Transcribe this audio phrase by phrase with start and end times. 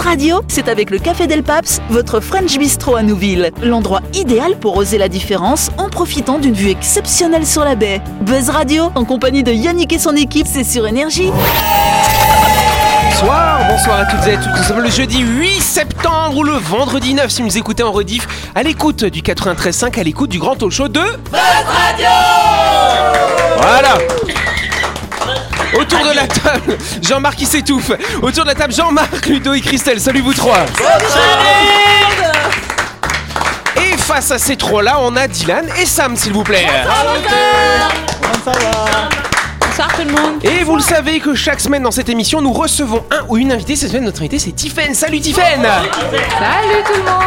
[0.00, 3.50] Radio, c'est avec le Café Del Paps, votre French Bistro à Nouville.
[3.62, 8.00] L'endroit idéal pour oser la différence en profitant d'une vue exceptionnelle sur la baie.
[8.22, 11.30] Buzz Radio, en compagnie de Yannick et son équipe, c'est sur Énergie.
[13.10, 14.48] Bonsoir, bonsoir à toutes et à tous.
[14.56, 18.26] Nous sommes le jeudi 8 septembre ou le vendredi 9 si vous écoutez en rediff
[18.54, 22.06] à l'écoute du 93.5, à l'écoute du grand talk show de Buzz Radio
[23.60, 23.98] Voilà
[25.74, 27.92] Autour de la table, Jean-Marc qui s'étouffe.
[28.22, 30.00] Autour de la table, Jean-Marc, Ludo et Christelle.
[30.00, 30.64] Salut vous trois.
[33.76, 36.66] Et face à ces trois-là, on a Dylan et Sam, s'il vous plaît.
[39.60, 40.44] Bonsoir tout le monde.
[40.44, 43.52] Et vous le savez que chaque semaine dans cette émission, nous recevons un ou une
[43.52, 43.76] invitée.
[43.76, 44.94] Cette semaine, notre invité, c'est Tiffen.
[44.94, 47.20] Salut Tiffen Salut tout le monde.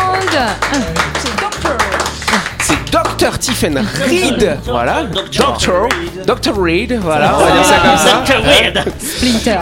[3.23, 3.39] Dr.
[3.39, 4.57] Tiffen Reed.
[4.65, 5.03] Voilà.
[5.03, 5.87] Doctor.
[6.27, 6.61] Dr.
[6.61, 6.99] Reed.
[7.01, 8.97] Voilà, on va dire ça comme ça.
[8.99, 9.59] Splinter.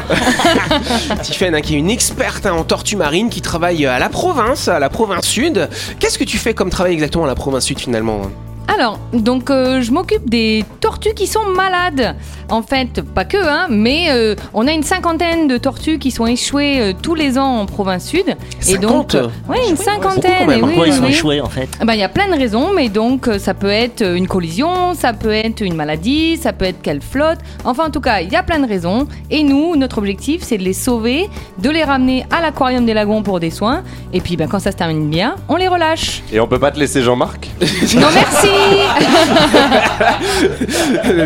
[1.21, 4.67] Tiffen, hein, qui est une experte hein, en tortue marine, qui travaille à la province,
[4.67, 5.69] à la province sud.
[5.99, 8.31] Qu'est-ce que tu fais comme travail exactement à la province sud finalement
[8.73, 12.15] Alors, donc euh, je m'occupe des tortues qui sont malades.
[12.49, 16.25] En fait, pas que, hein, mais euh, on a une cinquantaine de tortues qui sont
[16.25, 18.25] échouées euh, tous les ans en province sud.
[18.67, 19.31] Et donc, 50?
[19.49, 20.49] oui, une cinquantaine.
[20.49, 21.09] et oui, Pourquoi ils sont oui.
[21.11, 23.53] échoués en fait Ah bah, Il y a plein de raisons, mais donc euh, ça
[23.53, 27.39] peut être une collision, ça peut être une maladie, ça peut être qu'elle flotte.
[27.63, 29.07] Enfin, en tout cas, il y a plein de raisons.
[29.29, 33.23] Et nous, notre objectif, c'est de les sauver, de les ramener à l'aquarium des lagons
[33.23, 33.83] pour des soins.
[34.13, 36.21] Et puis, ben, quand ça se termine bien, on les relâche.
[36.33, 37.49] Et on peut pas te laisser Jean-Marc?
[37.95, 38.47] Non, merci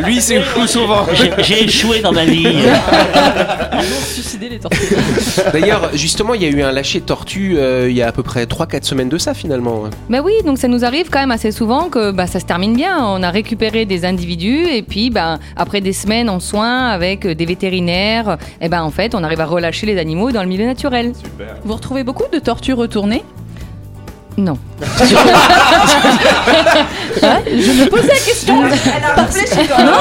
[0.05, 1.05] Lui, c'est fou souvent.
[1.39, 2.47] J'ai- échoué dans ma vie.
[4.13, 4.95] Suicider les tortues.
[5.53, 8.11] D'ailleurs, justement, il y a eu un lâcher de tortue euh, il y a à
[8.11, 9.83] peu près 3-4 semaines de ça finalement.
[10.09, 12.75] Bah oui, donc ça nous arrive quand même assez souvent que bah, ça se termine
[12.75, 12.97] bien.
[13.03, 17.45] On a récupéré des individus et puis bah, après des semaines en soins avec des
[17.45, 21.13] vétérinaires, et ben en fait on arrive à relâcher les animaux dans le milieu naturel.
[21.63, 23.23] Vous retrouvez beaucoup de tortues retournées?
[24.37, 24.57] Non.
[27.23, 28.55] Hein Je me pose la question.
[28.55, 28.69] Non,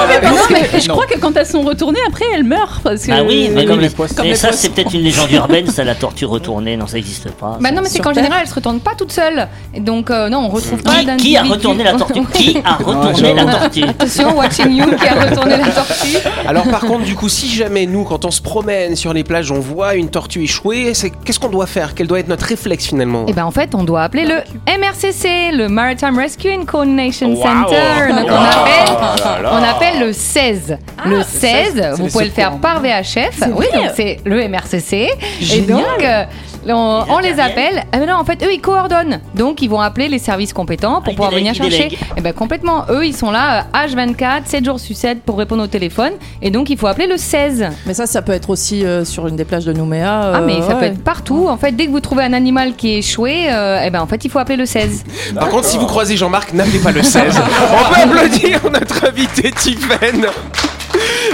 [0.08, 2.80] mais parce que je crois que quand elles sont retournées, après elles meurent.
[2.82, 4.14] Parce que Ah oui, mais comme les mais- poissons.
[4.16, 4.62] Comme les ça poissons.
[4.62, 7.58] c'est peut-être une légende urbaine, ça la tortue retournée, non ça n'existe pas.
[7.60, 9.48] Bah non mais c'est qu'en général elles se retournent pas toutes seules.
[9.74, 12.74] Et donc euh, non on retrouve pas Qui, qui a retourné la tortue Qui a
[12.74, 16.16] retourné la tortue Attention, watching you qui a retourné la tortue.
[16.46, 19.50] Alors par contre, du coup, si jamais nous, quand on se promène sur les plages,
[19.50, 21.94] on voit une tortue échouée, c'est qu'est-ce qu'on doit faire?
[21.94, 23.26] Quel doit être notre réflexe finalement?
[23.26, 24.36] Et ben en fait on doit appeler le
[24.78, 26.64] MRCC, le Maritime Rescue and
[27.12, 27.42] Coordination Wow.
[27.42, 28.12] Center.
[28.12, 28.36] Donc on Wow.
[28.36, 28.96] appelle,
[29.38, 29.50] Oh là.
[29.52, 30.78] on appelle le 16.
[31.06, 33.42] le 16, vous pouvez le faire par VHF.
[33.54, 35.08] Oui, donc c'est le MRCC.
[35.52, 36.24] Et donc euh,
[36.72, 37.84] on, on les appelle.
[37.92, 39.20] Ah, mais non, en fait, eux, ils coordonnent.
[39.34, 41.70] Donc, ils vont appeler les services compétents pour Ah, ils pouvoir venir ils chercher.
[41.88, 41.98] délèguent.
[42.16, 42.84] Et ben complètement.
[42.90, 46.12] Eux, ils sont là euh, H24, 7 jours sur 7 pour répondre au téléphone.
[46.42, 47.66] Et donc, il faut appeler le 16.
[47.86, 50.32] Mais ça, ça peut être aussi euh, sur une des plages de Nouméa.
[50.34, 50.86] Ah, mais euh, ça peut ouais.
[50.88, 51.46] être partout.
[51.48, 54.06] En fait, dès que vous trouvez un animal qui est échoué, euh, eh ben en
[54.06, 55.04] fait, il faut appeler le 16.
[55.34, 57.22] Par contre, si vous croisez Jean-Marc, n'appelez pas le 16.
[57.40, 60.26] on peut applaudir notre invitée Tiffen.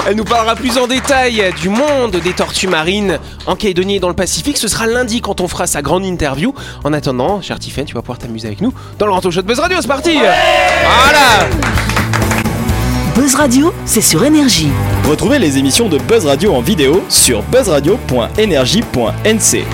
[0.06, 4.08] Elle nous parlera plus en détail du monde des tortues marines en Calédonie et dans
[4.08, 4.56] le Pacifique.
[4.56, 6.54] Ce sera lundi quand on fera sa grande interview.
[6.84, 9.46] En attendant, cher Tiffen, tu vas pouvoir t'amuser avec nous dans le Ranto Show de
[9.46, 9.78] Buzz Radio.
[9.80, 11.48] C'est parti Voilà
[13.14, 14.70] Buzz Radio, c'est sur Énergie.
[15.08, 19.66] Retrouvez les émissions de Buzz Radio en vidéo sur buzzradio.energie.nc.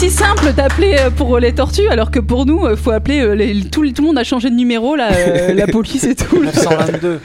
[0.00, 3.20] si simple d'appeler euh, pour les tortues, alors que pour nous, il faut appeler.
[3.20, 6.14] euh, les- tout, tout le monde a changé de numéro, là, euh, la police et
[6.14, 6.42] tout.
[6.42, 7.20] 922.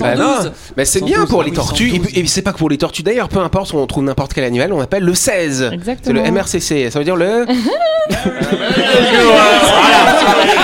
[0.00, 0.52] Bah non, 112.
[0.76, 1.90] bah c'est bien 112, pour les tortues.
[1.90, 2.08] 112.
[2.16, 4.42] Et, et c'est pas que pour les tortues d'ailleurs, peu importe, on trouve n'importe quel
[4.44, 5.70] animal, on appelle le 16.
[6.02, 7.46] C'est le MRCC, ça veut dire le.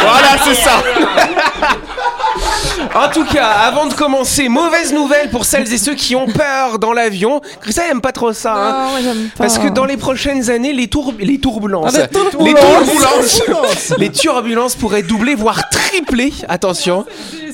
[0.03, 0.83] Voilà, c'est ça
[2.97, 6.79] En tout cas, avant de commencer, mauvaise nouvelle pour celles et ceux qui ont peur
[6.79, 7.41] dans l'avion.
[7.69, 8.89] Ça aime pas trop ça, hein.
[8.91, 9.45] moi, j'aime pas.
[9.45, 12.07] Parce que dans les prochaines années, les, tour les turbulences, Ah,
[12.41, 13.43] les les turbulences.
[13.45, 16.33] turbulences, les turbulences pourraient doubler, voire tripler.
[16.49, 17.05] Attention.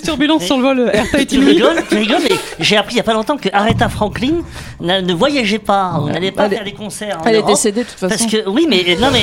[0.02, 1.38] Les turbulences sur le vol Air Tu Tahiti.
[1.38, 4.38] rigoles, tu rigoles, mais j'ai appris il y a pas longtemps que Aretha Franklin
[4.80, 7.18] ne voyageait pas, on n'allait pas Elle faire des concerts.
[7.20, 8.08] en Elle est décédée de toute façon.
[8.16, 9.20] Parce que oui, mais non, mais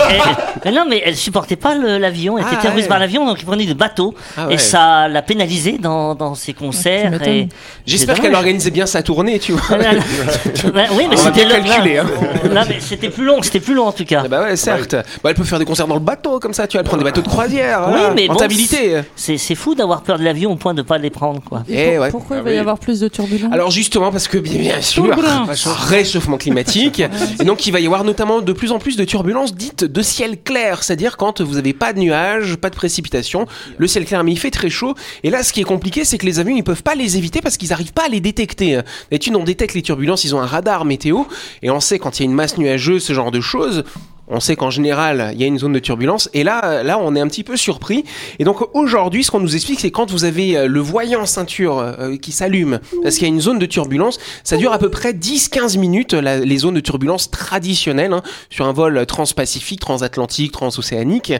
[0.63, 2.37] elle, non, mais elle supportait pas le- l'avion.
[2.37, 2.89] Elle Ah, était terrorisée ouais.
[2.89, 4.53] par l'avion, donc il prenait des bateaux Ah ouais.
[4.53, 7.21] et ça l'a pénalisée dans, dans ses concerts.
[7.27, 7.49] et
[7.85, 9.77] J'espère qu'elle organisait bien sa tournée, tu vois.
[9.77, 12.05] Ouais, oui, mais On va c'était calculer, hein.
[12.53, 14.21] Non, mais c'était plus long, c'était plus long en tout cas.
[14.25, 14.95] Ah bah ouais, certes.
[15.23, 16.81] Bah, elle peut faire des concerts dans le bateau, comme ça, tu vois.
[16.81, 17.89] Elle prend des bateaux de croisière.
[17.91, 19.01] Oui, mais bon, Rentabilité.
[19.15, 21.63] C'est c'est fou d'avoir peur de l'avion au point soin de pas les prendre, quoi.
[21.67, 22.11] Eh ouais.
[22.11, 25.15] Pourquoi il va y avoir plus de turbulences Alors justement parce que bien, bien sûr,
[25.65, 27.01] réchauffement climatique,
[27.39, 30.01] et donc il va y avoir notamment de plus en plus de turbulences dites de
[30.01, 34.23] ciel clair, c'est-à-dire quand vous n'avez pas de nuages, pas de précipitations, le ciel clair
[34.23, 34.93] mais il fait très chaud,
[35.23, 37.41] et là ce qui est compliqué c'est que les avions ils peuvent pas les éviter
[37.41, 38.79] parce qu'ils n'arrivent pas à les détecter.
[39.11, 41.23] D'habitude on détecte les turbulences, ils ont un radar météo,
[41.63, 43.83] et on sait quand il y a une masse nuageuse, ce genre de choses,
[44.29, 46.29] on sait qu'en général, il y a une zone de turbulence.
[46.33, 48.03] Et là, là, on est un petit peu surpris.
[48.39, 51.79] Et donc aujourd'hui, ce qu'on nous explique, c'est quand vous avez euh, le voyant ceinture
[51.79, 54.89] euh, qui s'allume, parce qu'il y a une zone de turbulence, ça dure à peu
[54.89, 60.51] près 10-15 minutes, la- les zones de turbulence traditionnelles, hein, sur un vol transpacifique, transatlantique,
[60.51, 61.33] transocéanique.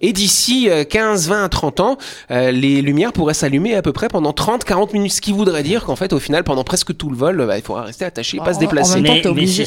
[0.00, 1.98] Et d'ici euh, 15, 20, 30 ans,
[2.30, 5.84] euh, les lumières pourraient s'allumer à peu près pendant 30-40 minutes, ce qui voudrait dire
[5.84, 8.40] qu'en fait, au final, pendant presque tout le vol, bah, il faudra rester attaché et
[8.40, 8.94] pas se En- en déplacer.
[9.00, 9.64] même temps, t'es obligé.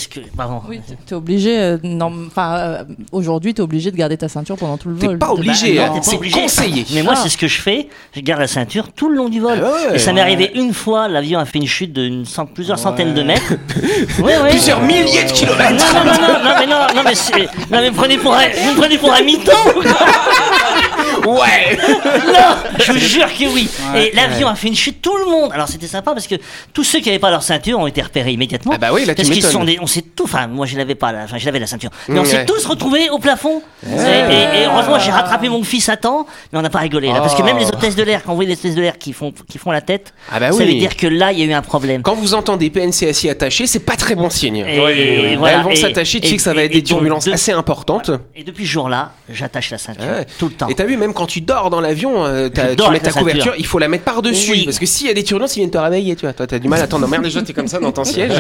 [0.70, 1.58] Oui, t'es obligé.
[1.60, 5.08] euh, non, enfin, euh, aujourd'hui, t'es obligé de garder ta ceinture pendant tout le T'es
[5.08, 5.18] vol.
[5.18, 6.86] pas obligé, Bah, hein, c'est conseillé.
[6.94, 7.20] Mais moi, Ah.
[7.22, 7.88] c'est ce que je fais.
[8.16, 9.60] Je garde la ceinture tout le long du vol.
[9.64, 10.22] Ah ouais, et ça m'est ouais.
[10.22, 11.08] arrivé une fois.
[11.08, 13.54] L'avion a fait une chute de une cent- plusieurs centaines de mètres.
[14.20, 14.50] Oui, oui.
[14.50, 15.94] Plusieurs milliers de Non, kilomètres.
[15.94, 17.46] non, non, non, non, mais non, non, mais c'est.
[17.72, 19.52] Non, mais prenez pour un, vous me prenez pour un mytho
[21.28, 21.78] Ouais.
[22.26, 23.70] Non, je vous jure que oui.
[23.96, 25.52] Et l'avion a fait une chute, tout le monde.
[25.54, 26.36] Alors c'était sympa parce que
[26.74, 28.74] tous ceux qui n'avaient pas leur ceinture ont été repérés immédiatement.
[28.76, 30.78] Ah bah oui, là, tu parce qu'ils sont des, on s'est tout, enfin moi je
[30.78, 32.28] l'avais pas, enfin je l'avais la ceinture, mais on Ouais.
[32.28, 33.62] s'est tous retrouvés au plafond.
[33.86, 37.08] Et, et- et heureusement j'ai rattrapé mon fils à temps, mais on n'a pas rigolé
[37.08, 37.46] là, parce que Oh.
[37.46, 39.58] même les hôtesses de l'air, quand vous voyez les hôtesses de l'air qui font, qui
[39.58, 40.66] font la tête, Ah bah ça oui.
[40.74, 42.02] veut dire que là il y a eu un problème.
[42.02, 44.58] Quand vous entendez PNC assis attaché, c'est pas très bon signe.
[44.68, 45.58] Et- et voilà.
[45.58, 48.12] Elles vont s'attacher, tu sais que ça va être des turbulences de- assez importantes.
[48.36, 50.26] Et depuis ce jour-là, j'attache la ceinture Ouais.
[50.40, 50.68] tout le temps.
[50.68, 53.54] Et t'as vu, même quand tu dors dans l'avion, euh, t'as- tu mets ta couverture,
[53.58, 54.52] il faut la mettre par-dessus.
[54.52, 54.66] Oui.
[54.66, 56.34] Parce que s'il y a des turbulences, ils viennent te réveiller, tu vois.
[56.34, 57.22] Toi, t'as du mal à t'endormir.
[57.28, 58.32] Déjà, t'es comme ça dans ton siège.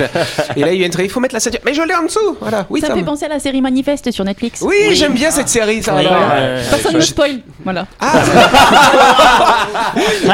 [0.55, 1.59] Et là, ils viennent te réveiller, il faut mettre la ceinture.
[1.65, 2.37] Mais je l'ai en dessous.
[2.39, 2.65] Voilà.
[2.69, 4.61] Oui, Ça me fait penser à la série Manifeste sur Netflix.
[4.61, 4.95] Oui, Oui.
[4.95, 5.95] j'aime bien cette série, ça.
[5.95, 6.21] Oui, alors.
[6.31, 7.39] euh, Personne ne me spoil.
[7.63, 7.87] Voilà.
[7.99, 8.13] ah,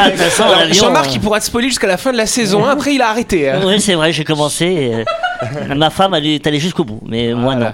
[0.06, 2.18] de toute façon, Alors, l'avion, Jean-Marc, euh, il pourra te spoiler jusqu'à la fin de
[2.18, 2.65] la saison.
[2.65, 3.50] Après, il a arrêté.
[3.50, 3.62] hein.
[3.65, 4.65] Oui, c'est vrai, j'ai commencé.
[4.65, 7.74] et, euh, ma femme, elle est allée jusqu'au bout, mais moi non.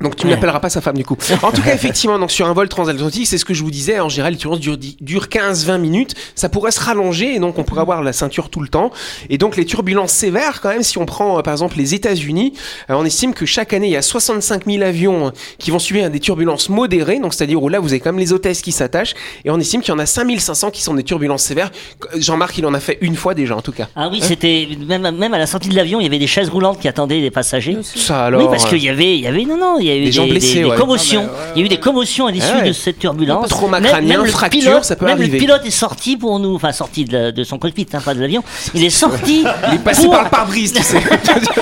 [0.00, 1.16] Donc tu n'appelleras pas sa femme du coup.
[1.42, 4.00] En tout cas, effectivement, donc sur un vol transatlantique, c'est ce que je vous disais.
[4.00, 6.14] En général, les turbulences durent, durent 15-20 minutes.
[6.34, 8.90] Ça pourrait se rallonger et donc on pourrait avoir la ceinture tout le temps.
[9.30, 12.54] Et donc les turbulences sévères, quand même, si on prend euh, par exemple les États-Unis,
[12.90, 15.78] euh, on estime que chaque année il y a 65 000 avions euh, qui vont
[15.78, 17.18] subir des turbulences modérées.
[17.20, 19.14] Donc c'est-à-dire où là vous avez quand même les hôtesses qui s'attachent
[19.44, 21.70] et on estime qu'il y en a 5500 qui sont des turbulences sévères.
[22.16, 23.88] Jean-Marc, il en a fait une fois déjà en tout cas.
[23.94, 26.48] Ah oui, c'était même, même à la sortie de l'avion, il y avait des chaises
[26.48, 27.78] roulantes qui attendaient les passagers.
[27.82, 28.42] Ça alors.
[28.42, 30.06] oui, parce qu'il y avait, il y avait, non, non, il y a eu Des
[30.06, 30.76] des, gens blessés, des- des ouais.
[30.76, 31.28] commotions.
[31.54, 32.68] Il y a eu des commotions à l'issue Ah ouais.
[32.68, 33.48] de cette turbulence.
[33.48, 35.38] Trauma crânien, même le fracture, pilote- ça peut même arriver.
[35.38, 38.14] le pilote est sorti pour nous, enfin sorti de, la- de son cockpit, hein, pas
[38.14, 38.42] de l'avion.
[38.74, 39.44] Il est sorti.
[39.68, 41.00] Il est passé pour- par le pare-brise, tu sais.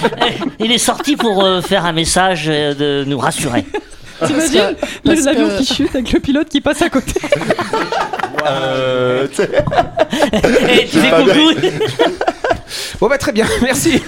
[0.61, 3.65] il est sorti pour euh, faire un message euh, de nous rassurer.
[4.26, 4.75] T'imagines
[5.05, 7.12] l'avion que- qui chute avec le pilote qui passe à côté.
[8.47, 9.50] Euh, tu sais,
[10.69, 11.69] Et tu fais coucou.
[13.00, 14.03] Bon bah très bien, merci.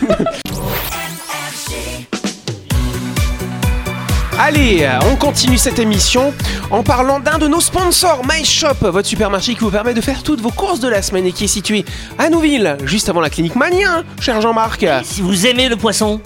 [4.39, 6.33] Allez, on continue cette émission
[6.71, 10.41] en parlant d'un de nos sponsors, MyShop, votre supermarché qui vous permet de faire toutes
[10.41, 11.85] vos courses de la semaine et qui est situé
[12.19, 14.85] à Nouville, juste avant la clinique Mania, cher Jean-Marc.
[15.05, 16.21] Si vous aimez le poisson,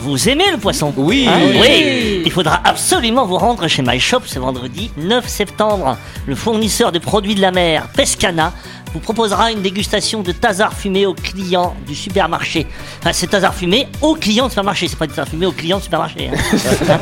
[0.00, 1.26] vous aimez le poisson Oui.
[1.28, 1.56] Ah Oui.
[1.60, 2.22] oui.
[2.26, 5.96] Il faudra absolument vous rendre chez MyShop ce vendredi 9 septembre.
[6.26, 8.52] Le fournisseur de produits de la mer, Pescana,
[8.94, 12.66] vous proposera une dégustation de tasar fumé aux clients du supermarché.
[13.00, 15.82] Enfin, c'est tasar fumé aux clients du supermarché, c'est pas tasar fumé aux clients du
[15.84, 16.30] supermarché.
[16.32, 16.98] hein.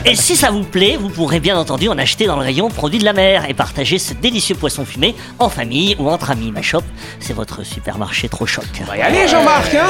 [0.04, 2.98] et si ça vous plaît, vous pourrez bien entendu en acheter dans le rayon produits
[2.98, 6.52] de la mer et partager ce délicieux poisson fumé en famille ou entre amis.
[6.54, 6.82] MyShop,
[7.20, 8.64] c'est votre supermarché trop choc.
[8.86, 9.86] Bah, y allez Jean-Marc, hein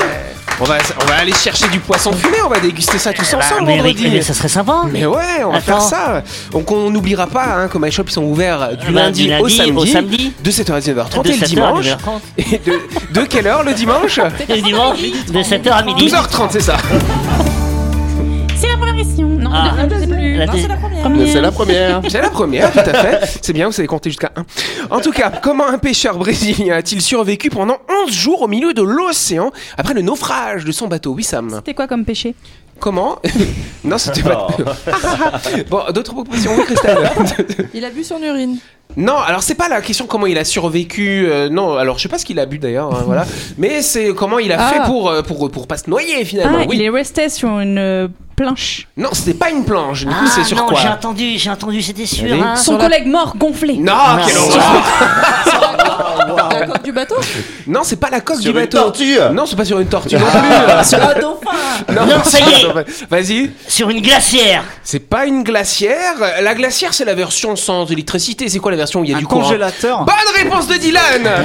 [0.61, 3.39] on, va, on va aller chercher du poisson fumé, on va déguster ça tous Bah,
[3.39, 4.09] ensemble mais, vendredi.
[4.13, 4.83] mais ça serait sympa.
[4.93, 5.65] Mais ouais, on va Attends.
[5.65, 6.23] faire ça.
[6.51, 9.35] Donc on n'oubliera pas hein, que MyShop ils sont ouverts du Eh ben, lundi, du
[9.39, 10.33] au, samedi, au samedi.
[10.43, 11.87] de 7h à 19h30 De et le 7h à dimanche.
[11.87, 12.21] 9h30.
[12.39, 16.07] Et de, de quelle heure le dimanche Le dimanche, de 7h à midi.
[16.09, 16.77] 12h30, c'est ça.
[18.57, 19.27] C'est la première question.
[19.27, 19.75] Non, Ah.
[19.91, 20.37] je sais plus.
[20.37, 21.01] La Non, c'est la première.
[21.31, 22.01] C'est la première.
[22.11, 23.39] C'est la première, tout à fait.
[23.43, 24.95] C'est bien, vous savez compter jusqu'à 1.
[24.95, 28.83] En tout cas, comment un pêcheur brésilien a-t-il survécu pendant 11 jours au milieu de
[28.83, 31.51] l'océan après le naufrage de son bateau Oui, Sam.
[31.57, 32.35] C'était quoi comme péché
[32.81, 33.19] Comment
[33.85, 34.49] Non, c'était pas.
[35.71, 37.11] bon, d'autres propositions, oui, Christelle
[37.75, 38.57] Il a bu son urine.
[38.97, 41.27] Non, alors c'est pas la question comment il a survécu.
[41.29, 43.25] euh, non, alors je sais pas ce qu'il a bu d'ailleurs, hein, voilà.
[43.57, 44.73] Mais c'est comment il a Ah.
[44.73, 46.59] fait pour, euh, pour pour pas se noyer finalement.
[46.63, 46.77] Ah, oui.
[46.77, 48.09] il est resté sur une euh,
[48.43, 48.87] planche.
[48.97, 50.01] Non, c'était pas une planche.
[50.01, 52.33] Du coup, Ah c'est sur non, quoi j'ai entendu, j'ai entendu, c'était sûr.
[52.43, 52.57] Hein.
[52.57, 53.77] Son collègue mort gonflé.
[53.77, 54.63] Non, Ah, quelle horreur.
[56.53, 57.17] La coque du bateau
[57.67, 58.79] Non, c'est pas la coque Sur du une bateau.
[58.79, 60.85] tortue Non, c'est pas sur une tortue non plus.
[60.89, 61.51] Sur un dauphin
[61.93, 62.67] Non, Non, ça y est.
[63.11, 63.51] Vas-y.
[63.69, 64.65] Sur une glacière.
[64.83, 66.15] C'est pas une glacière.
[66.43, 68.49] La glacière, c'est la version sans électricité.
[68.49, 70.05] C'est quoi la version où il y a Un du courant congélateur.
[70.05, 71.45] Bonne réponse de Dylan.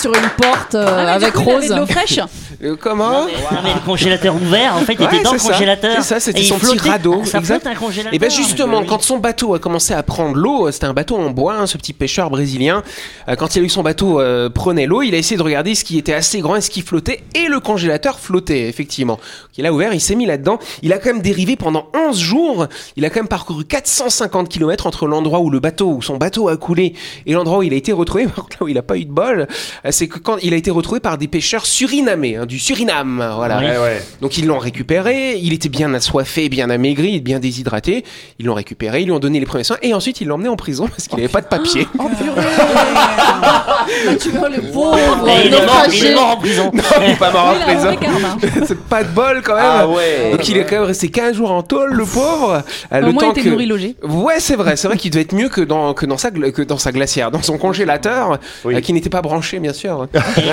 [0.00, 1.68] Sur une porte euh, Ah, avec coup, il avait Rose.
[1.70, 2.18] de l'eau fraîche.
[2.62, 5.96] Euh, comment Non, mais le congélateur ouvert, en fait, il Ouais, était dans le congélateur.
[5.96, 6.90] C'est ça, c'était son petit flottait.
[6.90, 7.66] radeau, Ça exact.
[7.66, 8.12] un congélateur.
[8.14, 8.86] Et bien justement, Oui.
[8.86, 11.76] quand son bateau a commencé à prendre l'eau, c'était un bateau en bois, hein, ce
[11.78, 12.82] petit pêcheur brésilien,
[13.28, 15.42] euh, quand il a vu que son bateau euh, prenait l'eau, il a essayé de
[15.42, 19.18] regarder ce qui était assez grand et ce qui flottait, et le congélateur flottait, effectivement.
[19.56, 22.66] Il a ouvert, il s'est mis là-dedans, il a quand même dérivé pendant 11 jours,
[22.96, 26.48] il a quand même parcouru 450 km entre l'endroit où le bateau, où son bateau
[26.48, 26.94] a coulé,
[27.26, 29.04] et l'endroit où il a été retrouvé, par contre là où il a pas eu
[29.04, 29.46] de bol,
[29.92, 33.58] c'est que quand il a été retrouvé par des pêcheurs surinamais, hein, du Suriname, voilà.
[33.58, 33.64] Oui.
[33.66, 34.02] Ouais, ouais.
[34.20, 38.04] Donc ils l'ont récupéré, il était bien assoiffé, bien amaigri, bien déshydraté.
[38.38, 40.48] Ils l'ont récupéré, ils lui ont donné les premiers soins et ensuite ils l'ont emmené
[40.48, 41.86] en prison parce qu'il n'avait pas de papier.
[41.98, 42.42] Oh purée
[44.08, 46.10] Ah, Tu vois le pauvre il, est mort, il naufragé.
[46.10, 46.70] est mort en prison.
[46.74, 47.96] il est pas mort en prison.
[48.66, 49.64] C'est pas de bol quand même.
[49.66, 50.30] Ah ouais.
[50.32, 52.62] Donc il est quand même resté 15 jours en tôle, le pauvre.
[52.92, 53.96] Euh, Au moins, il était nourri, logé.
[54.02, 56.62] Ouais, c'est vrai, c'est vrai qu'il devait être mieux que dans, que dans, sa, que
[56.62, 58.74] dans sa glacière, dans son congélateur, Oui.
[58.76, 60.06] euh, qui n'était pas branché, bien sûr.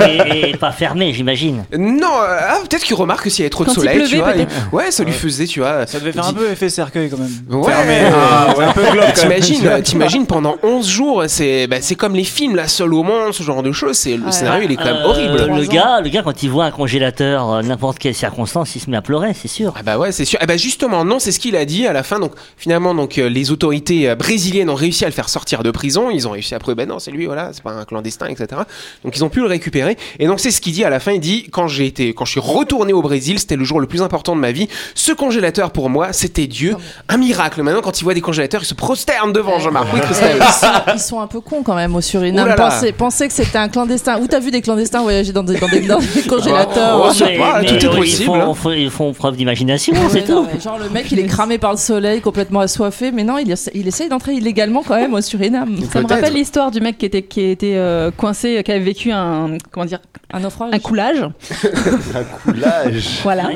[0.07, 1.63] Et, et pas fermé, j'imagine.
[1.77, 3.97] Non, euh, ah, peut-être qu'il remarque que s'il y avait trop de Quand il soleil,
[4.03, 4.33] tu pleuvait, vois.
[4.33, 4.51] peut-être.
[4.71, 5.85] il- Ouais, ça lui faisait, tu vois.
[5.87, 7.61] Ça devait faire un peu effet cercueil quand même.
[7.61, 7.71] Ouais.
[7.71, 7.97] Fermé.
[8.55, 9.39] C'est un peu glauque quand même.
[9.41, 13.30] T'imagines, t'imagines pendant 11 jours, c'est bah, c'est comme les films, la seule au monde,
[13.31, 13.97] ce genre de choses.
[13.97, 14.31] C'est le Ouais.
[14.31, 15.45] scénario, il est quand même Euh, horrible.
[15.55, 18.89] Le gars, le gars, quand il voit un congélateur, euh, n'importe quelle circonstance, il se
[18.89, 19.73] met à pleurer, c'est sûr.
[19.77, 20.39] Ah bah ouais, c'est sûr.
[20.41, 22.19] Ah bah justement, non, c'est ce qu'il a dit à la fin.
[22.19, 26.09] Donc finalement, donc euh, les autorités brésiliennes ont réussi à le faire sortir de prison.
[26.09, 28.61] Ils ont réussi à prouver, ben non, c'est lui, voilà, c'est pas un clandestin, etc.
[29.03, 29.97] Donc ils ont pu le récupérer.
[30.19, 31.11] Et donc c'est ce qu'il dit à la fin.
[31.13, 33.87] Il dit quand j'ai été, quand je suis retourné au Brésil, c'était le jour le
[33.87, 34.67] plus important de ma vie.
[34.95, 36.75] Ce congélateur pour moi, c'était Dieu,
[37.09, 37.61] un miracle.
[37.63, 39.87] Maintenant, quand il voit des congélateurs, il se prosterne devant Jean-Marc.
[39.93, 40.37] Oui, Christelle.
[40.41, 42.47] ils, sont, ils sont un peu cons quand même au Suriname.
[42.47, 42.55] Là.
[42.97, 44.19] Pensez, que c'était un clandestin.
[44.19, 47.63] Où t'as vu des clandestins voyager dans des, dans des, dans des congélateurs Oh, hein.
[47.65, 48.35] tout est possible, Ils font,
[48.69, 48.73] hein.
[48.75, 50.45] ils font preuve d'imagination, Ouais, c'est tout.
[50.63, 53.87] genre le mec il est cramé par le soleil, complètement assoiffé, mais non, il, il
[53.87, 55.77] essaye d'entrer illégalement quand même au Suriname.
[55.91, 59.11] Ça me rappelle l'histoire du mec qui était, qui était euh, coincé, qui avait vécu
[59.11, 59.99] un, comment dire,
[60.33, 60.69] Un naufrage.
[60.73, 61.21] un coulage,
[62.15, 63.19] Un coulage.
[63.23, 63.49] voilà,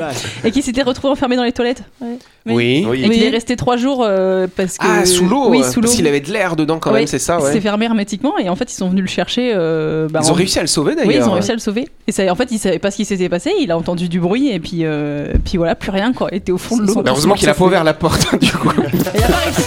[0.44, 1.82] et qui s'était retrouvé enfermé dans les toilettes.
[2.00, 2.18] Oui.
[2.48, 2.86] Oui.
[3.04, 5.48] Et qu'il est resté trois jours euh, parce que Ah, sous l'eau.
[5.50, 5.86] Oui, euh, sous l'eau.
[5.88, 7.52] Parce qu'il avait de l'air dedans quand même, c'est ça, Il ouais.
[7.52, 9.45] s'est fermé hermétiquement et en fait ils sont venus le chercher.
[9.54, 11.08] Euh, bah, Ils ont en- réussi à le sauver d'ailleurs.
[11.08, 11.88] Oui, ils ont réussi à le sauver.
[12.06, 13.52] Et ça, en fait, il savait pas ce qui s'était passé.
[13.60, 16.28] Il a entendu du bruit et puis, euh, puis voilà, plus rien quoi.
[16.32, 17.02] Il était au fond de l'eau.
[17.06, 18.68] heureusement qu'il a pas ouvert la porte, du coup.
[19.14, 19.62] Il a pas réussi.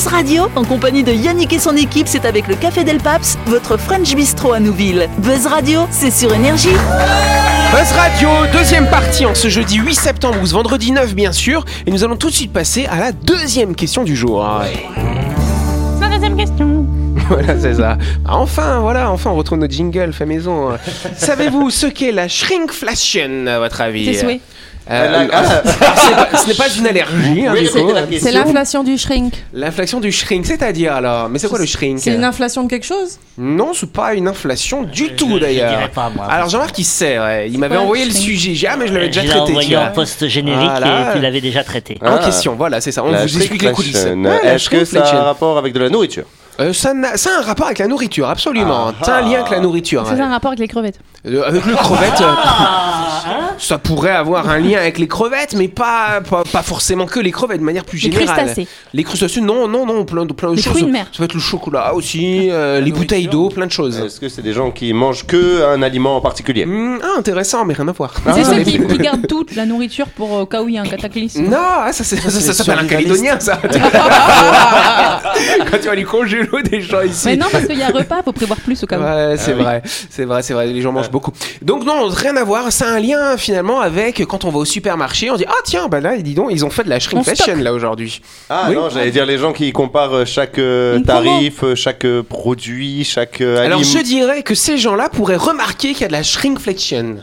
[0.00, 3.36] Buzz Radio, en compagnie de Yannick et son équipe, c'est avec le Café Del Paps,
[3.44, 5.10] votre French Bistro à Nouville.
[5.18, 6.72] Buzz Radio, c'est sur Énergie.
[7.70, 11.66] Buzz Radio, deuxième partie en ce jeudi 8 septembre ou ce vendredi 9 bien sûr.
[11.84, 14.42] Et nous allons tout de suite passer à la deuxième question du jour.
[16.00, 16.86] La deuxième question.
[17.36, 17.96] Voilà, c'est ça.
[18.26, 20.70] Ah, Enfin, voilà, enfin on retrouve notre jingle fait maison.
[21.16, 24.14] Savez-vous ce qu'est la shrinkflation à votre avis?
[24.16, 24.40] Souhaits.
[24.90, 25.50] Euh, ah, alors,
[25.96, 28.18] c'est pas- ce n'est pas une allergie, hein, Oui.
[28.18, 29.34] C'est l'inflation du shrink.
[29.52, 32.00] L'inflation du shrink, c'est-à-dire alors Mais c'est quoi le shrink?
[32.00, 33.18] C'est une inflation de quelque chose?
[33.38, 35.70] Non, c'est pas une inflation du Je- tout je d'ailleurs.
[35.70, 36.24] dirais pas, moi.
[36.28, 37.48] Alors Jean-Marc il sait, ouais.
[37.50, 38.54] il m'avait envoyé le sujet.
[38.54, 39.40] J'ai dit, ah mais je l'avais déjà traité.
[39.52, 41.10] envoyé en poste générique Voilà.
[41.10, 41.98] et tu l'avais déjà traité.
[42.02, 42.24] En Ah.
[42.24, 43.04] question, voilà, c'est ça.
[43.04, 44.04] On La vous explique les coulisses.
[44.44, 46.24] Est-ce que ça a un rapport avec de la nourriture?
[46.60, 48.88] Euh, ça, n'a- ça a un rapport avec la nourriture, absolument.
[49.00, 49.04] Ah.
[49.04, 50.04] Ça a un lien avec la nourriture.
[50.06, 50.20] C'est ouais.
[50.20, 50.98] un rapport avec les crevettes.
[51.26, 52.32] Euh, avec le crevette, euh,
[53.58, 57.30] ça pourrait avoir un lien avec les crevettes, mais pas, pas, pas forcément que les
[57.30, 58.36] crevettes, de manière plus Les générale.
[58.44, 58.66] crustacés.
[58.94, 60.72] Les crustacés, non, non, non, plein de, plein de Les choses.
[60.72, 61.06] fruits de mer.
[61.12, 63.98] Ça peut être le chocolat aussi, euh, les bouteilles d'eau, plein de choses.
[63.98, 66.64] Est-ce que c'est des gens qui mangent que un aliment en particulier?
[66.66, 68.12] Hmm, ah, intéressant, mais rien à voir.
[68.14, 70.74] c'est Ah, ceux qui, qui gardent toute la nourriture pour euh, au cas où il
[70.74, 71.44] y a un cataclysme.
[71.44, 73.58] Non, ah, ça, c'est- ça, ça les s'appelle un calédonien, ça.
[75.70, 76.04] Quand tu vois les
[76.62, 77.26] des gens ici.
[77.26, 79.02] Mais non, parce qu'il y a un repas, faut prévoir plus au cas où.
[79.02, 79.62] Ouais, c'est Ah oui.
[79.62, 81.32] vrai, c'est vrai, c'est vrai, les gens mangent beaucoup.
[81.62, 85.30] Donc non, rien à voir, c'est un lien finalement avec quand on va au supermarché,
[85.30, 87.72] on dit ah tiens, bah là, dis donc, ils ont fait de la shrinkflation là
[87.72, 88.20] aujourd'hui.
[88.48, 88.74] Ah Oui.
[88.74, 93.04] non, j'allais dire les gens qui comparent euh, chaque euh, tarif, euh, chaque euh, produit,
[93.04, 96.22] chaque euh, Alors je dirais que ces gens-là pourraient remarquer qu'il y a de la
[96.22, 97.16] shrinkflation.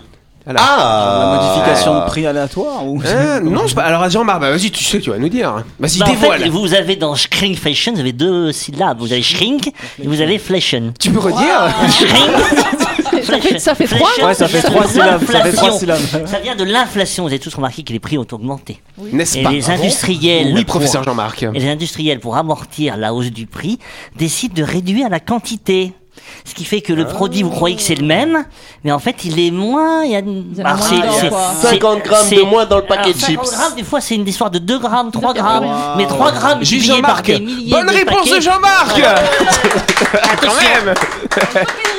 [0.50, 0.62] Voilà.
[0.64, 3.82] Ah La modification de prix aléatoire ou Hein, non, pas.
[3.84, 5.64] Alors Jean-Marc, bah, vas-y, tu sais, tu vas nous dire.
[5.78, 6.42] Vas-y, Bah, en dévoile.
[6.44, 9.00] fait, vous avez dans shrink fashion, vous avez deux syllabes.
[9.00, 10.94] Vous avez shrink et vous avez flashion.
[11.00, 11.70] Tu peux redire
[13.24, 15.80] Ça fait- ça fait trois Ouais, ça fait trois syllabes, ça fait trois l'inflation.
[15.80, 16.28] syllabes.
[16.28, 17.24] Ça vient de l'inflation.
[17.24, 18.80] Vous avez tous remarqué que les prix ont augmenté.
[19.12, 20.52] N'est-ce Et pas les industriels.
[20.54, 21.44] Oui, professeur Jean-Marc.
[21.44, 23.80] Et les industriels, pour amortir la hausse du prix,
[24.18, 25.94] décident de réduire la quantité.
[26.46, 28.46] Ce qui fait que le produit, vous croyez que c'est le même,
[28.84, 30.04] mais en fait, il est moins.
[30.04, 31.52] Il y a, moins c'est- dedans, c'est- quoi.
[31.60, 33.56] c'est- 50 grammes c'est- de moins dans le paquet alors, de 50 chips.
[33.58, 35.68] grammes, des fois, c'est une histoire de 2 grammes, 3 grammes.
[35.98, 37.26] Mais 3 grammes par Jean-Marc.
[37.26, 38.36] des milliers Bonne de réponse paquets.
[38.38, 39.02] de Jean-Marc
[40.42, 40.54] Quand
[40.86, 40.94] même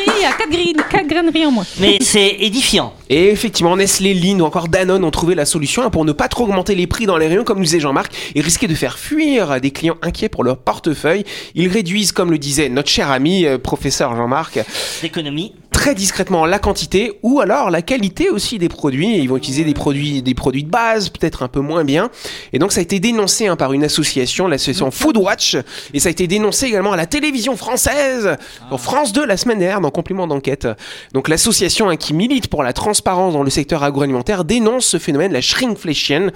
[0.06, 1.64] Il y a 4 graineries, en moins.
[1.80, 2.92] Mais c'est édifiant.
[3.10, 6.44] Et effectivement, Nestlé, Lin ou encore Danone ont trouvé la solution pour ne pas trop
[6.44, 9.60] augmenter les prix dans les rayons, comme nous disait Jean-Marc, et risquer de faire fuir
[9.60, 11.24] des clients inquiets pour leur portefeuille.
[11.54, 14.60] Ils réduisent, comme le disait notre cher ami euh, professeur Jean-Marc,
[15.02, 15.54] L'économie.
[15.78, 19.16] Très discrètement la quantité ou alors la qualité aussi des produits.
[19.18, 22.10] Ils vont utiliser des produits, des produits de base, peut-être un peu moins bien.
[22.52, 25.56] Et donc ça a été dénoncé hein, par une association, l'association Foodwatch,
[25.94, 28.36] et ça a été dénoncé également à la télévision française,
[28.72, 30.66] en France 2 la semaine dernière, dans complément d'enquête.
[31.14, 35.32] Donc l'association hein, qui milite pour la transparence dans le secteur agroalimentaire dénonce ce phénomène,
[35.32, 36.32] la shrinkflation.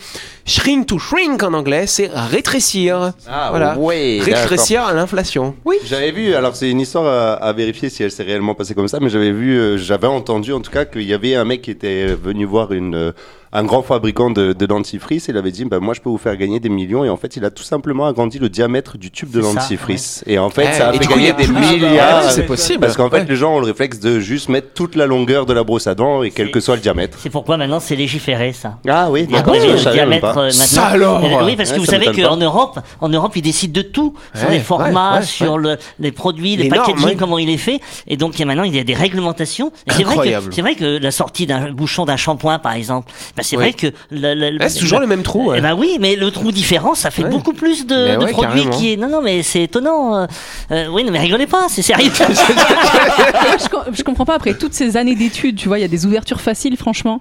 [0.47, 3.13] Shrink to shrink en anglais, c'est rétrécir.
[3.29, 3.77] Ah, voilà.
[3.77, 5.57] ouais, rétrécir à l'inflation.
[5.65, 5.79] Oui.
[5.85, 8.87] J'avais vu, alors c'est une histoire à, à vérifier si elle s'est réellement passée comme
[8.87, 11.71] ça, mais j'avais euh, j'avais entendu en tout cas qu'il y avait un mec qui
[11.71, 13.13] était venu voir une, euh,
[13.55, 16.19] un grand fabricant de, de dentifrice et il avait dit, bah, moi je peux vous
[16.19, 19.11] faire gagner des millions et en fait il a tout simplement agrandi le diamètre du
[19.11, 20.25] tube de ça, dentifrice.
[20.27, 22.25] Et en fait Eh, ça a fait gagner a des milliards.
[22.25, 22.81] Ouais, c'est possible.
[22.81, 23.27] Parce qu'en fait Ouais.
[23.29, 25.95] les gens ont le réflexe de juste mettre toute la longueur de la brosse à
[25.95, 27.19] dents et quel que soit le diamètre.
[27.21, 28.79] C'est pourquoi maintenant c'est légiféré ça.
[28.89, 31.17] Ah oui, Il y a d'accord, le diamètre euh, Ça maintenant.
[31.19, 32.37] alors Euh, Oui, parce que Ouais, vous savez qu'en.
[32.37, 35.77] Europe, en Europe, ils décident de tout sur Ouais, les formats, ouais, ouais, sur le,
[36.01, 37.81] les produits, les packaging, comment il est fait.
[38.09, 39.73] Et donc, il y a maintenant, il y a des réglementations.
[39.87, 40.53] C'est vrai que, Incroyable.
[40.55, 43.63] c'est vrai que la sortie d'un bouchon d'un shampoing, par exemple, bah, c'est Oui.
[43.63, 45.45] vrai que Ah, c'est toujours le même trou.
[45.47, 45.61] Eh ouais.
[45.61, 47.31] ben oui, mais le trou différent, ça fait Ouais.
[47.31, 48.71] beaucoup plus de, Mais de ouais, produits carrément.
[48.79, 48.97] qui est.
[48.97, 50.17] Non, non, mais c'est étonnant.
[50.17, 50.27] euh,
[50.71, 52.11] euh, oui, non, mais rigolez pas, c'est sérieux.
[53.93, 56.41] Je comprends pas, après toutes ces années d'études, tu vois, il y a des ouvertures
[56.41, 57.21] faciles, franchement.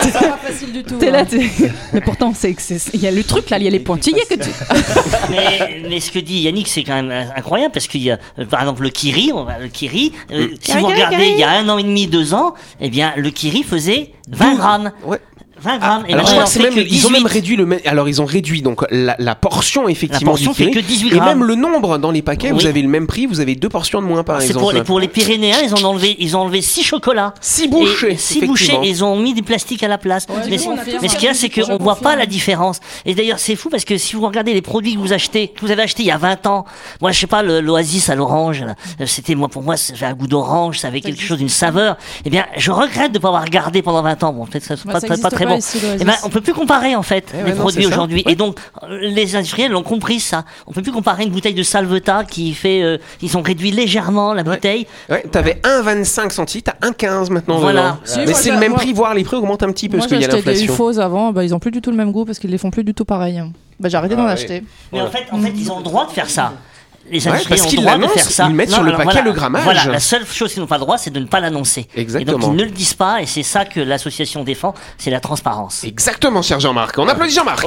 [0.00, 0.96] C'est pas facile du tout.
[0.98, 1.24] T'es là, hein.
[1.24, 1.50] t'es-
[1.92, 3.80] mais pourtant, c'est que c'est- il y a le truc là, il y a les
[3.80, 4.50] pointillés que tu.
[5.30, 8.18] mais, mais ce que dit Yannick, c'est quand même incroyable parce qu'il y a,
[8.50, 11.38] par exemple, le Kiri, on va, le Kiri, euh, si Kiri, vous Kiri, regardez il
[11.38, 14.92] y a un an et demi, deux ans, eh bien, le Kiri faisait 20 grammes.
[15.04, 15.18] Ouais.
[15.62, 16.04] 20 grammes.
[16.08, 17.32] Et Alors, je crois que c'est même, que ils ont même 18.
[17.32, 17.78] réduit le.
[17.86, 21.16] Alors, ils ont réduit donc la, la portion effectivement portion du fait que 18 Et
[21.16, 21.38] grammes.
[21.38, 22.60] même le nombre dans les paquets, Oui.
[22.60, 24.60] vous avez le même prix, vous avez deux portions de moins par C'est exemple.
[24.60, 27.34] pour les, pour les Pyrénéens, ils ont enlevé, ils ont enlevé 6 chocolats.
[27.40, 28.12] Six bouchées.
[28.12, 30.26] Et six bouchées, et ils ont mis du plastique à la place.
[30.48, 32.80] mais ce qu'il y a, c'est qu'on voit pas la différence.
[33.06, 35.60] Et d'ailleurs, c'est fou parce que si vous regardez les produits que vous achetez, que
[35.60, 36.64] vous avez acheté il y a 20 ans,
[37.00, 38.64] moi, je sais pas, l'Oasis à l'orange,
[39.00, 41.48] euh, c'était, moi, pour moi, ça avait un goût d'orange, ça avait quelque chose d'une
[41.48, 41.96] saveur.
[42.24, 44.32] Eh bien, je regrette de pas avoir gardé pendant 20 ans.
[44.32, 45.54] Bon, peut-être ça pas, pas très bon.
[45.54, 45.82] l'Oasis.
[46.00, 48.22] Eh ben, on peut plus comparer, en fait, Eh les ouais, produits aujourd'hui.
[48.28, 50.44] Et donc, euh, les industriels ont compris ça.
[50.66, 54.34] On peut plus comparer une bouteille de Salvetat qui fait, euh, ils ont réduit légèrement
[54.34, 54.86] la bouteille.
[55.08, 57.58] Ouais, t'avais 1,25 centilitres, t'as 1,15 maintenant.
[57.58, 57.98] Voilà.
[58.04, 60.12] Si, Mais c'est le même prix, voire les prix augmentent un petit peu Moi, parce
[60.12, 60.72] qu'il y a des l'inflation.
[60.74, 62.70] UFOs avant, bah, ils ont plus du tout le même goût parce qu'ils les font
[62.70, 63.42] plus du tout pareil.
[63.80, 64.32] Bah, j'ai arrêté d'en Ah oui.
[64.32, 64.62] acheter.
[64.92, 66.52] Mais en fait, en fait, ils ont le droit de faire ça.
[67.10, 68.46] Les Ouais, industriels parce ont le qu'ils droit de l'annoncent, faire ça.
[68.48, 69.64] ils mettent sur le paquet le grammage.
[69.64, 71.86] Voilà, la seule chose qu'ils n'ont pas le droit, c'est de ne pas l'annoncer.
[71.96, 72.36] Exactement.
[72.36, 75.20] Et donc ils ne le disent pas, et c'est ça que l'association défend, c'est la
[75.20, 75.84] transparence.
[75.84, 76.98] Exactement, cher Jean-Marc.
[76.98, 77.66] On applaudit Jean-Marc.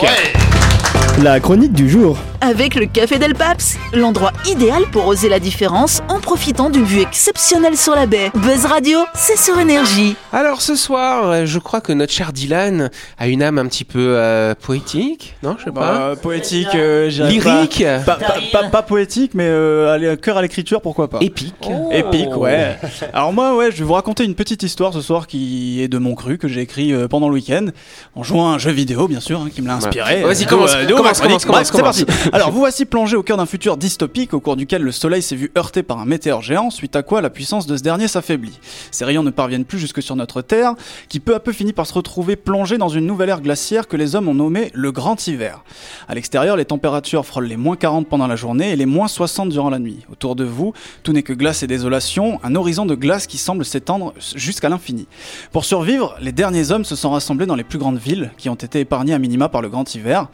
[1.19, 2.17] La chronique du jour.
[2.39, 7.02] Avec le Café Del Paps, l'endroit idéal pour oser la différence en profitant d'une vue
[7.02, 8.32] exceptionnelle sur la baie.
[8.34, 10.15] Buzz Radio, c'est sur énergie.
[10.34, 13.84] Alors ce soir, euh, je crois que notre cher Dylan a une âme un petit
[13.84, 16.10] peu euh, poétique, non Je sais pas.
[16.10, 21.08] Bah, poétique, euh, Lyrique, Pas, pas, pas- pas poétique, mais euh, cœur à l'écriture, pourquoi
[21.08, 21.19] pas.
[21.21, 21.54] épique.
[21.91, 22.78] Épique, ouais.
[23.13, 26.00] Alors moi, ouais, je vais vous raconter une petite histoire ce soir qui est de
[26.00, 27.67] mon cru que j'ai écrit pendant le week-end
[28.15, 30.24] en jouant à un jeu vidéo, bien sûr, hein, qui me l'a inspiré.
[30.24, 32.30] Vas-y, commence, commence, de- commence, Bref, commence, C'est parti.
[32.34, 35.36] Alors, vous voici plongé au cœur d'un futur dystopique au cours duquel le Soleil s'est
[35.36, 38.60] vu heurté par un météore géant, suite à quoi la puissance de ce dernier s'affaiblit.
[38.92, 40.74] Ces rayons ne parviennent plus jusque sur notre Terre,
[41.10, 43.98] qui peu à peu finit par se retrouver plongé dans une nouvelle ère glaciaire que
[43.98, 45.64] les hommes ont nommée le Grand Hiver.
[46.08, 49.50] À l'extérieur, les températures frôlent les moins 40 pendant la journée et les moins 60
[49.50, 50.00] durant la nuit.
[50.12, 53.66] Autour de vous, tout n'est que glace et désolation, un horizon de glace qui semble
[53.66, 55.08] s'étendre jusqu'à l'infini.
[55.52, 58.56] Pour survivre, les derniers hommes se sont rassemblés dans les plus grandes villes, qui ont
[58.56, 60.28] été épargnées à minima par le Grand Hiver.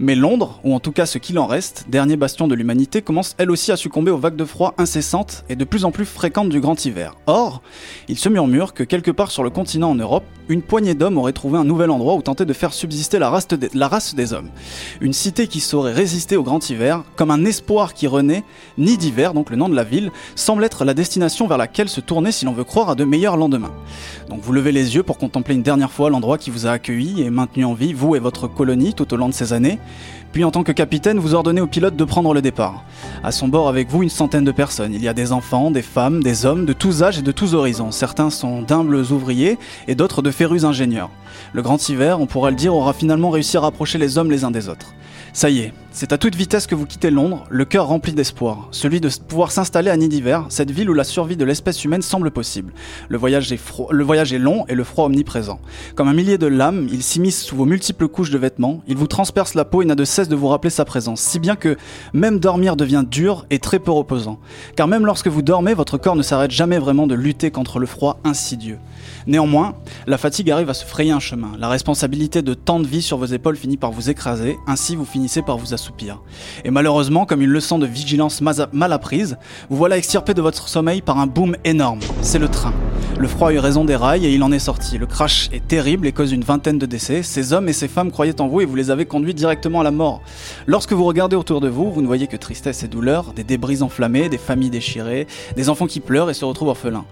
[0.00, 3.34] Mais Londres, ou en tout cas ce qu'il en reste, dernier bastion de l'humanité, commence
[3.38, 6.48] elle aussi à succomber aux vagues de froid incessantes et de plus en plus fréquentes
[6.48, 7.16] du grand hiver.
[7.26, 7.62] Or,
[8.08, 11.32] il se murmure que quelque part sur le continent en Europe, une poignée d'hommes aurait
[11.32, 13.48] trouvé un nouvel endroit où tenter de faire subsister la race,
[14.14, 14.50] des, hommes.
[15.00, 18.44] Une cité qui saurait résister au grand hiver, comme un espoir qui renaît
[18.76, 22.00] Nid d'hiver, donc le nom de la ville, semble être la destination vers laquelle se
[22.00, 23.72] tourner si l'on veut croire à de meilleurs lendemains.
[24.28, 27.22] Donc vous levez les yeux pour contempler une dernière fois l'endroit qui vous a accueilli
[27.22, 29.78] et maintenu en vie, vous et votre colonie, tout au long de ces années.
[30.34, 32.82] Puis en tant que capitaine, vous ordonnez au pilote de prendre le départ.
[33.22, 34.92] À son bord avec vous une centaine de personnes.
[34.92, 37.54] Il y a des enfants, des femmes, des hommes de tous âges et de tous
[37.54, 37.92] horizons.
[37.92, 41.10] Certains sont d'humbles ouvriers et d'autres de férus ingénieurs.
[41.52, 44.42] Le grand hiver, on pourra le dire, aura finalement réussi à rapprocher les hommes les
[44.42, 44.92] uns des autres.
[45.32, 48.68] Ça y est, c'est à toute vitesse que vous quittez Londres, le cœur rempli d'espoir,
[48.70, 52.02] celui de pouvoir s'installer à Nid d'hiver, cette ville où la survie de l'espèce humaine
[52.02, 52.72] semble possible.
[53.08, 55.58] Le voyage, est fro- le voyage est long et le froid omniprésent.
[55.96, 59.08] Comme un millier de lames, il s'immisce sous vos multiples couches de vêtements, il vous
[59.08, 61.76] transperce la peau et n'a de cesse de vous rappeler sa présence, si bien que
[62.12, 64.38] même dormir devient dur et très peu reposant.
[64.76, 67.86] Car même lorsque vous dormez, votre corps ne s'arrête jamais vraiment de lutter contre le
[67.86, 68.78] froid insidieux.
[69.26, 69.74] Néanmoins,
[70.06, 71.52] la fatigue arrive à se frayer un chemin.
[71.58, 75.04] La responsabilité de tant de vie sur vos épaules finit par vous écraser, ainsi vous
[75.04, 76.20] finissez par vous assoupir.
[76.64, 79.36] Et malheureusement, comme une leçon de vigilance mal apprise,
[79.70, 82.00] vous voilà extirpé de votre sommeil par un boom énorme.
[82.22, 82.72] C'est le train.
[83.18, 84.98] Le froid a eu raison des rails et il en est sorti.
[84.98, 87.22] Le crash est terrible et cause une vingtaine de décès.
[87.22, 89.84] Ces hommes et ces femmes croyaient en vous et vous les avez conduits directement à
[89.84, 90.13] la mort.
[90.66, 93.82] Lorsque vous regardez autour de vous, vous ne voyez que tristesse et douleur, des débris
[93.82, 97.04] enflammés, des familles déchirées, des enfants qui pleurent et se retrouvent orphelins.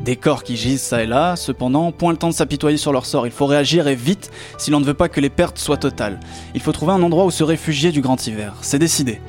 [0.00, 3.06] Des corps qui gisent ça et là, cependant, point le temps de s'apitoyer sur leur
[3.06, 3.26] sort.
[3.26, 6.20] Il faut réagir et vite si l'on ne veut pas que les pertes soient totales.
[6.54, 8.54] Il faut trouver un endroit où se réfugier du grand hiver.
[8.60, 9.20] C'est décidé.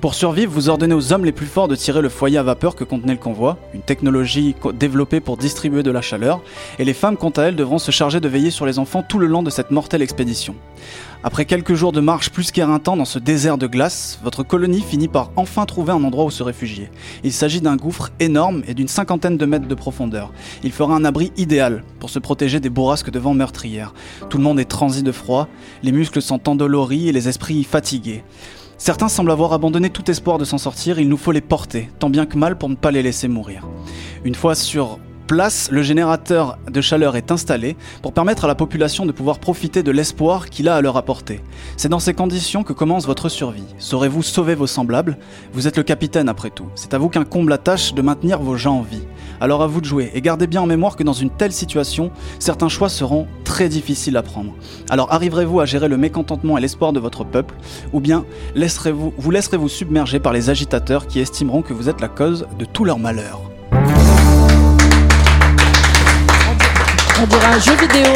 [0.00, 2.74] Pour survivre, vous ordonnez aux hommes les plus forts de tirer le foyer à vapeur
[2.74, 6.40] que contenait le convoi, une technologie développée pour distribuer de la chaleur,
[6.78, 9.18] et les femmes, quant à elles, devront se charger de veiller sur les enfants tout
[9.18, 10.54] le long de cette mortelle expédition.
[11.22, 15.06] Après quelques jours de marche plus qu'éreintants dans ce désert de glace, votre colonie finit
[15.06, 16.90] par enfin trouver un endroit où se réfugier.
[17.24, 20.32] Il s'agit d'un gouffre énorme et d'une cinquantaine de mètres de profondeur.
[20.64, 23.92] Il fera un abri idéal pour se protéger des bourrasques de vent meurtrières.
[24.30, 25.46] Tout le monde est transi de froid,
[25.82, 28.24] les muscles sont endoloris et les esprits fatigués.
[28.78, 32.08] Certains semblent avoir abandonné tout espoir de s'en sortir, il nous faut les porter, tant
[32.08, 33.68] bien que mal pour ne pas les laisser mourir.
[34.24, 34.98] Une fois sur
[35.30, 39.84] place, le générateur de chaleur est installé pour permettre à la population de pouvoir profiter
[39.84, 41.40] de l'espoir qu'il a à leur apporter.
[41.76, 43.62] C'est dans ces conditions que commence votre survie.
[43.78, 45.18] Saurez-vous sauver vos semblables?
[45.52, 46.66] Vous êtes le capitaine après tout.
[46.74, 49.04] C'est à vous qu'incombe la tâche de maintenir vos gens en vie.
[49.40, 52.10] Alors à vous de jouer et gardez bien en mémoire que dans une telle situation,
[52.40, 54.56] certains choix seront très difficiles à prendre.
[54.88, 57.54] Alors arriverez-vous à gérer le mécontentement et l'espoir de votre peuple?
[57.92, 58.24] Ou bien
[58.56, 62.64] laisserez-vous vous laisserez-vous submerger par les agitateurs qui estimeront que vous êtes la cause de
[62.64, 63.42] tout leur malheur
[67.22, 68.12] On dirait un jeu vidéo.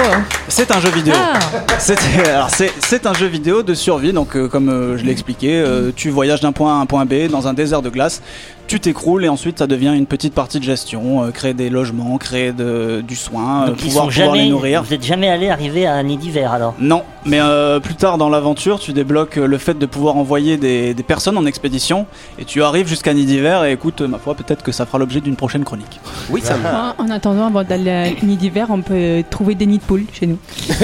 [0.48, 1.14] C'est un jeu vidéo.
[1.14, 1.38] Ah.
[2.80, 6.08] C'est un jeu vidéo de survie, donc euh, comme euh, je l'ai expliqué, euh, tu
[6.08, 8.22] voyages d'un point A à un point B dans un désert de glace,
[8.66, 12.16] tu t'écroules et ensuite ça devient une petite partie de gestion, euh, créer des logements,
[12.18, 14.82] créer de- du soin, euh, Donc pouvoir, pouvoir les jamais, nourrir.
[14.82, 16.74] vous êtes jamais allé arriver à un nid d'hiver alors?
[16.78, 20.56] Non, mais euh, plus tard dans l'aventure, tu débloques euh, le fait de pouvoir envoyer
[20.56, 22.06] des, des personnes en expédition
[22.38, 25.20] et tu arrives jusqu'à Nid d'hiver et écoute, ma foi, peut-être que ça fera l'objet
[25.20, 26.00] d'une prochaine chronique.
[26.30, 26.64] Oui, ça me...
[26.66, 30.04] En, en attendant, avant d'aller à Nid d'hiver, on peut trouver des nids de poules
[30.12, 30.38] chez nous.
[30.56, 30.74] c'est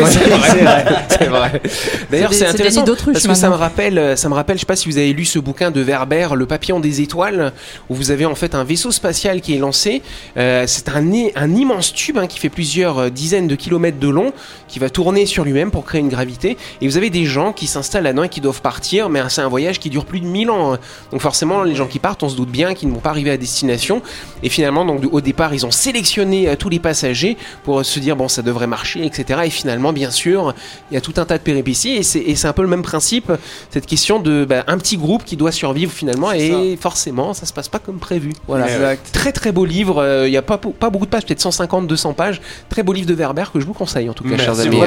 [0.61, 1.63] vrai, c'est vrai.
[2.11, 4.89] D'ailleurs, c'est intéressant parce que ça me rappelle, ça me rappelle, je sais pas si
[4.89, 7.53] vous avez lu ce bouquin de Werber, Le papillon des étoiles,
[7.89, 10.03] où vous avez en fait un vaisseau spatial qui est lancé.
[10.37, 14.33] Euh, c'est un, immense tube hein, qui fait plusieurs euh, dizaines de kilomètres de long,
[14.69, 16.57] qui va tourner sur lui-même pour créer une gravité.
[16.81, 19.49] Et vous avez des gens qui s'installent là-dedans et qui doivent partir, mais c'est un
[19.49, 20.75] voyage qui dure plus de 1000 ans.
[20.75, 20.79] hein.
[21.13, 23.31] Donc forcément, les gens qui partent, on se doute bien qu'ils ne vont pas arriver
[23.31, 24.03] à destination.
[24.43, 28.17] Et finalement, donc au départ, ils ont sélectionné euh, tous les passagers pour se dire
[28.17, 29.41] bon, ça devrait marcher, etc.
[29.45, 30.55] Et finalement, bien sûr,
[30.91, 32.69] il y a tout un tas de péripéties et c'est et c'est un peu le
[32.69, 33.33] même principe,
[33.71, 37.53] cette question de bah, un petit groupe qui doit survivre finalement et forcément, ça se
[37.53, 38.33] passe pas comme prévu.
[38.47, 38.71] Voilà.
[38.73, 39.11] Exact.
[39.13, 41.87] Très très beau livre, euh, il y a pas, pas beaucoup de pages, peut-être 150,
[41.87, 42.41] 200 pages.
[42.69, 44.81] Très beau livre de Werber que je vous conseille en tout cas, chers amis.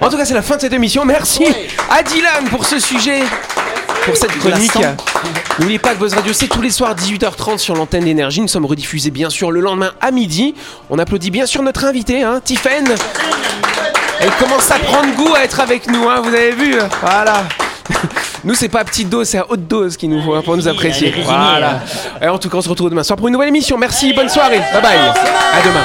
[0.00, 1.04] En tout cas, c'est la fin de cette émission.
[1.04, 1.44] Merci
[1.90, 3.20] à Dylan pour ce sujet,
[4.04, 4.72] pour cette chronique.
[5.58, 8.40] N'oubliez pas que Buzz Radio, c'est tous les soirs 18h30 sur l'antenne d'énergie.
[8.40, 10.54] Nous sommes rediffusés bien sûr le lendemain à midi.
[10.90, 12.86] On applaudit bien sûr notre invité, hein, Tiffen.
[14.20, 17.44] Elle commence à prendre goût à être avec nous, hein, vous avez vu Voilà.
[18.44, 20.68] Nous, c'est pas à petite dose, c'est à haute dose qu'il nous faut pour nous
[20.68, 21.14] apprécier.
[21.24, 21.80] Voilà.
[22.20, 23.78] Et en tout cas, on se retrouve demain soir pour une nouvelle émission.
[23.78, 24.60] Merci, bonne soirée.
[24.72, 24.98] Bye bye.
[24.98, 25.84] À demain.